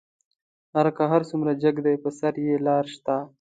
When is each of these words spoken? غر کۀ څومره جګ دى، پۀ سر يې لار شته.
غر 0.73 0.87
کۀ 0.97 1.05
څومره 1.29 1.51
جګ 1.61 1.75
دى، 1.85 1.93
پۀ 2.03 2.09
سر 2.19 2.35
يې 2.45 2.55
لار 2.65 2.85
شته. 2.93 3.15